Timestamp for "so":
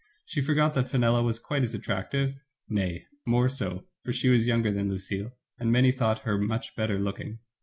3.49-3.85